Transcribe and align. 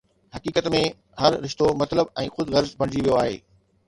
حقيقت 0.35 0.65
۾، 0.75 0.79
هر 1.23 1.35
رشتو 1.43 1.67
مطلب 1.81 2.09
۽ 2.21 2.31
خود 2.37 2.47
غرض 2.57 2.71
بڻجي 2.81 3.01
ويو 3.05 3.19
آهي 3.25 3.37